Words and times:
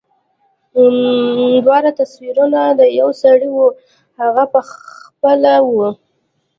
دواړه 1.63 1.91
تصويرونه 2.01 2.61
د 2.79 2.81
يوه 2.99 3.13
سړي 3.21 3.49
وو 3.55 3.67
هغه 4.21 4.43
پخپله 4.53 5.53
و. 5.71 5.71